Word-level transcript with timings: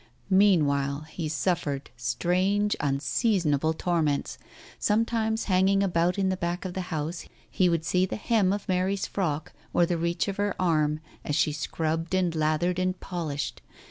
Meanwhile, 0.31 1.01
he 1.11 1.29
suffered, 1.29 1.91
strange, 1.95 2.75
unreasonable 2.79 3.73
torments. 3.75 4.39
Sometimes 4.79 5.43
hanging 5.43 5.83
about 5.83 6.17
in 6.17 6.29
the 6.29 6.37
back 6.37 6.65
of 6.65 6.73
the 6.73 6.81
house 6.89 7.27
he 7.47 7.69
would 7.69 7.85
see 7.85 8.07
the 8.07 8.15
hem 8.15 8.51
of 8.51 8.67
Mary's 8.67 9.05
frock 9.05 9.53
or 9.73 9.85
the 9.85 9.99
reach 9.99 10.27
of 10.27 10.37
her 10.37 10.55
arm, 10.59 11.01
as 11.23 11.35
she 11.35 11.51
scrubbed 11.51 12.15
and 12.15 12.33
lathered 12.33 12.79
and 12.79 12.99
polished. 12.99 13.61